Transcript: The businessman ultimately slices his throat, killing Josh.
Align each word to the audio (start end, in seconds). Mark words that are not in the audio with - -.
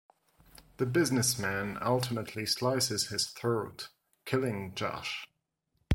The 0.77 0.87
businessman 0.87 1.77
ultimately 1.79 2.47
slices 2.47 3.09
his 3.09 3.27
throat, 3.27 3.89
killing 4.25 4.73
Josh. 4.73 5.27